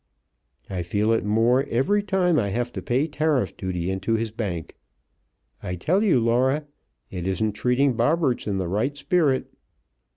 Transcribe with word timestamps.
I 0.67 0.81
feel 0.81 1.11
it 1.11 1.23
more 1.23 1.63
every 1.69 2.01
time 2.01 2.39
I 2.39 2.49
have 2.49 2.73
to 2.73 2.81
pay 2.81 3.07
tariff 3.07 3.55
duty 3.55 3.91
into 3.91 4.15
his 4.15 4.31
bank. 4.31 4.75
I 5.61 5.75
tell 5.75 6.01
you, 6.03 6.19
Laura, 6.19 6.65
it 7.11 7.27
isn't 7.27 7.51
treating 7.51 7.93
Bobberts 7.95 8.47
in 8.47 8.57
the 8.57 8.67
right 8.67 8.97
spirit. 8.97 9.53